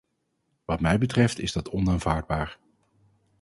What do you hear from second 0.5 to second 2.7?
Wat mij betreft is dat onaanvaardbaar.